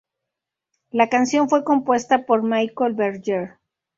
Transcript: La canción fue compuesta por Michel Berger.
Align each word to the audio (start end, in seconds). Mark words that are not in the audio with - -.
La 0.89 1.09
canción 1.09 1.47
fue 1.47 1.63
compuesta 1.63 2.25
por 2.25 2.41
Michel 2.41 2.95
Berger. 2.95 3.59